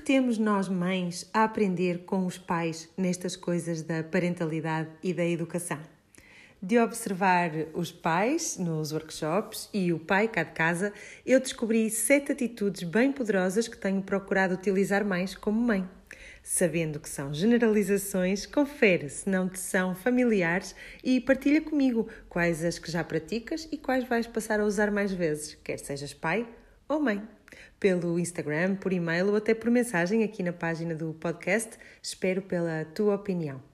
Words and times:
que 0.00 0.06
temos 0.06 0.38
nós, 0.38 0.66
mães, 0.66 1.28
a 1.32 1.44
aprender 1.44 2.04
com 2.06 2.24
os 2.24 2.38
pais 2.38 2.88
nestas 2.96 3.36
coisas 3.36 3.82
da 3.82 4.02
parentalidade 4.02 4.88
e 5.02 5.12
da 5.12 5.26
educação? 5.26 5.78
De 6.62 6.78
observar 6.78 7.50
os 7.74 7.92
pais 7.92 8.56
nos 8.56 8.92
workshops 8.92 9.68
e 9.74 9.92
o 9.92 9.98
pai 9.98 10.26
cá 10.26 10.42
de 10.42 10.52
casa, 10.52 10.90
eu 11.26 11.38
descobri 11.38 11.90
sete 11.90 12.32
atitudes 12.32 12.82
bem 12.82 13.12
poderosas 13.12 13.68
que 13.68 13.76
tenho 13.76 14.00
procurado 14.00 14.54
utilizar 14.54 15.04
mais 15.04 15.34
como 15.34 15.60
mãe. 15.60 15.86
Sabendo 16.42 16.98
que 16.98 17.08
são 17.08 17.34
generalizações, 17.34 18.46
confere 18.46 19.10
se 19.10 19.28
não 19.28 19.50
te 19.50 19.58
são 19.58 19.94
familiares 19.94 20.74
e 21.04 21.20
partilha 21.20 21.60
comigo 21.60 22.08
quais 22.26 22.64
as 22.64 22.78
que 22.78 22.90
já 22.90 23.04
praticas 23.04 23.68
e 23.70 23.76
quais 23.76 24.08
vais 24.08 24.26
passar 24.26 24.60
a 24.60 24.64
usar 24.64 24.90
mais 24.90 25.12
vezes, 25.12 25.58
quer 25.62 25.78
sejas 25.78 26.14
pai 26.14 26.48
ou 26.88 26.98
mãe 26.98 27.22
pelo 27.78 28.18
Instagram, 28.18 28.76
por 28.76 28.92
e-mail 28.92 29.28
ou 29.28 29.36
até 29.36 29.54
por 29.54 29.70
mensagem 29.70 30.22
aqui 30.22 30.42
na 30.42 30.52
página 30.52 30.94
do 30.94 31.14
podcast. 31.14 31.78
Espero 32.02 32.42
pela 32.42 32.84
tua 32.84 33.14
opinião. 33.14 33.70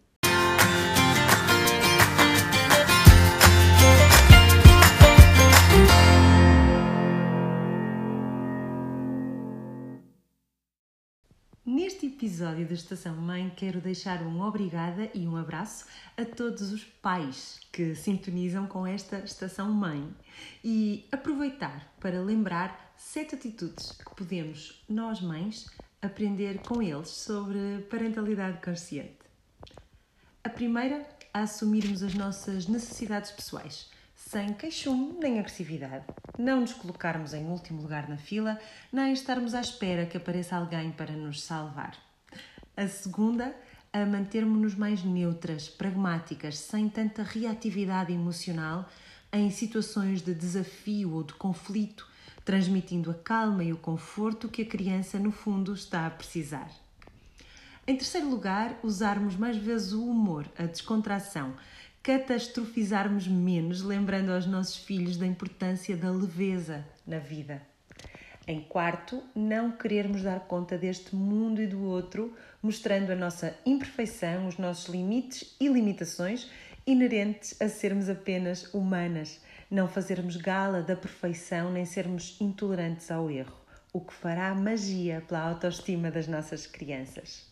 Neste 11.66 12.06
episódio 12.06 12.64
da 12.64 12.74
Estação 12.74 13.16
Mãe, 13.16 13.52
quero 13.56 13.80
deixar 13.80 14.22
um 14.22 14.40
obrigada 14.40 15.10
e 15.12 15.26
um 15.26 15.36
abraço 15.36 15.84
a 16.16 16.24
todos 16.24 16.72
os 16.72 16.84
pais 16.84 17.58
que 17.72 17.92
sintonizam 17.94 18.68
com 18.68 18.86
esta 18.86 19.18
Estação 19.18 19.72
Mãe 19.72 20.08
e 20.62 21.08
aproveitar 21.10 21.92
para 21.98 22.20
lembrar 22.20 22.85
sete 22.96 23.34
atitudes 23.34 23.92
que 23.92 24.14
podemos, 24.14 24.84
nós 24.88 25.20
mães, 25.20 25.66
aprender 26.00 26.58
com 26.60 26.82
eles 26.82 27.08
sobre 27.08 27.86
parentalidade 27.90 28.60
consciente. 28.64 29.18
A 30.42 30.48
primeira, 30.48 31.06
a 31.32 31.40
assumirmos 31.40 32.02
as 32.02 32.14
nossas 32.14 32.66
necessidades 32.66 33.30
pessoais 33.30 33.90
sem 34.16 34.52
queixume 34.54 35.12
nem 35.20 35.38
agressividade. 35.38 36.04
Não 36.38 36.60
nos 36.60 36.72
colocarmos 36.72 37.32
em 37.32 37.44
último 37.44 37.82
lugar 37.82 38.08
na 38.08 38.16
fila, 38.16 38.58
nem 38.92 39.12
estarmos 39.12 39.54
à 39.54 39.60
espera 39.60 40.06
que 40.06 40.16
apareça 40.16 40.56
alguém 40.56 40.90
para 40.90 41.12
nos 41.12 41.42
salvar. 41.42 41.96
A 42.76 42.88
segunda, 42.88 43.54
a 43.92 44.04
mantermos-nos 44.04 44.74
mais 44.74 45.04
neutras, 45.04 45.68
pragmáticas, 45.68 46.58
sem 46.58 46.88
tanta 46.88 47.22
reatividade 47.22 48.12
emocional 48.12 48.88
em 49.32 49.50
situações 49.50 50.22
de 50.22 50.34
desafio 50.34 51.14
ou 51.14 51.22
de 51.22 51.34
conflito, 51.34 52.08
transmitindo 52.46 53.10
a 53.10 53.14
calma 53.14 53.64
e 53.64 53.72
o 53.72 53.76
conforto 53.76 54.48
que 54.48 54.62
a 54.62 54.66
criança, 54.66 55.18
no 55.18 55.32
fundo, 55.32 55.74
está 55.74 56.06
a 56.06 56.10
precisar. 56.10 56.70
Em 57.84 57.96
terceiro 57.96 58.30
lugar, 58.30 58.78
usarmos 58.84 59.36
mais 59.36 59.56
vezes 59.56 59.92
o 59.92 60.08
humor, 60.08 60.46
a 60.56 60.62
descontração, 60.62 61.54
catastrofizarmos 62.04 63.26
menos, 63.26 63.82
lembrando 63.82 64.30
aos 64.30 64.46
nossos 64.46 64.76
filhos 64.76 65.16
da 65.16 65.26
importância 65.26 65.96
da 65.96 66.08
leveza 66.08 66.86
na 67.04 67.18
vida. 67.18 67.60
Em 68.46 68.60
quarto, 68.60 69.20
não 69.34 69.72
querermos 69.72 70.22
dar 70.22 70.38
conta 70.38 70.78
deste 70.78 71.16
mundo 71.16 71.60
e 71.60 71.66
do 71.66 71.82
outro, 71.82 72.32
mostrando 72.62 73.10
a 73.10 73.16
nossa 73.16 73.56
imperfeição, 73.66 74.46
os 74.46 74.56
nossos 74.56 74.86
limites 74.86 75.56
e 75.60 75.66
limitações 75.66 76.48
inerentes 76.86 77.60
a 77.60 77.68
sermos 77.68 78.08
apenas 78.08 78.72
humanas, 78.72 79.40
não 79.70 79.88
fazermos 79.88 80.36
gala 80.36 80.82
da 80.82 80.96
perfeição 80.96 81.72
nem 81.72 81.84
sermos 81.84 82.36
intolerantes 82.40 83.10
ao 83.10 83.30
erro, 83.30 83.56
o 83.92 84.00
que 84.00 84.14
fará 84.14 84.54
magia 84.54 85.22
pela 85.26 85.40
autoestima 85.40 86.10
das 86.10 86.26
nossas 86.26 86.66
crianças. 86.66 87.46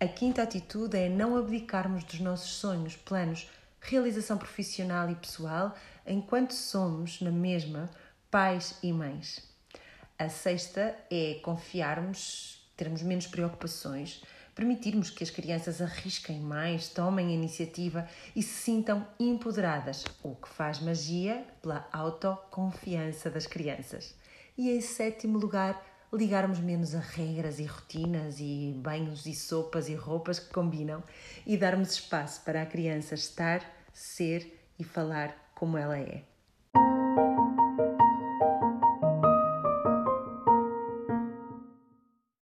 A 0.00 0.06
quinta 0.06 0.42
atitude 0.42 0.96
é 0.96 1.08
não 1.08 1.36
abdicarmos 1.36 2.04
dos 2.04 2.20
nossos 2.20 2.50
sonhos, 2.50 2.96
planos, 2.96 3.48
realização 3.80 4.36
profissional 4.36 5.08
e 5.08 5.14
pessoal, 5.14 5.74
enquanto 6.06 6.52
somos, 6.52 7.20
na 7.20 7.30
mesma, 7.30 7.88
pais 8.30 8.78
e 8.82 8.92
mães. 8.92 9.40
A 10.18 10.28
sexta 10.28 10.94
é 11.10 11.40
confiarmos, 11.42 12.68
termos 12.76 13.02
menos 13.02 13.26
preocupações, 13.26 14.22
permitirmos 14.54 15.10
que 15.10 15.24
as 15.24 15.30
crianças 15.30 15.82
arrisquem 15.82 16.40
mais, 16.40 16.88
tomem 16.88 17.28
a 17.28 17.32
iniciativa 17.32 18.08
e 18.34 18.42
se 18.42 18.62
sintam 18.62 19.06
empoderadas, 19.18 20.04
o 20.22 20.34
que 20.34 20.48
faz 20.48 20.80
magia 20.80 21.44
pela 21.60 21.88
autoconfiança 21.92 23.30
das 23.30 23.46
crianças. 23.46 24.14
E 24.56 24.70
em 24.70 24.80
sétimo 24.80 25.38
lugar, 25.38 25.84
ligarmos 26.12 26.60
menos 26.60 26.94
a 26.94 27.00
regras 27.00 27.58
e 27.58 27.64
rotinas 27.64 28.36
e 28.38 28.72
banhos 28.76 29.26
e 29.26 29.34
sopas 29.34 29.88
e 29.88 29.94
roupas 29.94 30.38
que 30.38 30.52
combinam 30.52 31.02
e 31.44 31.56
darmos 31.56 31.92
espaço 31.92 32.42
para 32.44 32.62
a 32.62 32.66
criança 32.66 33.14
estar, 33.14 33.62
ser 33.92 34.60
e 34.78 34.84
falar 34.84 35.52
como 35.54 35.76
ela 35.76 35.98
é. 35.98 36.33